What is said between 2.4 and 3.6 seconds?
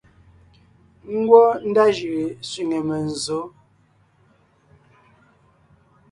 sẅiŋe menzsǒ.